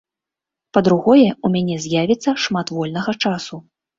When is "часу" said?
3.27-3.63